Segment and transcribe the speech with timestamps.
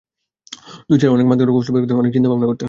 [0.89, 2.59] দুই চালে মাত করার কৌশল বের করতে অনেক চিন্তাভাবনা করতে হয়।